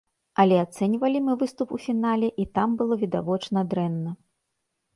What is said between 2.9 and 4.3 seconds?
відавочна дрэнна.